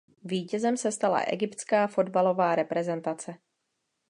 Vítězem 0.23 0.77
se 0.77 0.91
stala 0.91 1.19
Egyptská 1.19 1.87
fotbalová 1.87 2.55
reprezentace. 2.55 3.35